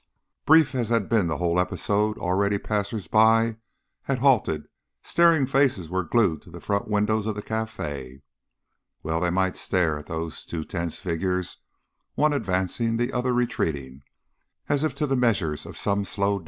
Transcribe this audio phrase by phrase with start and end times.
[0.47, 3.57] Brief as had been the whole episode, already passers by
[4.01, 4.67] had halted,
[5.03, 8.23] staring faces were glued to the front windows of the cafe.
[9.03, 11.57] Well they might stare at those two tense figures,
[12.15, 14.01] one advancing, the other retreating,
[14.67, 16.39] as if to the measures of some slow dance.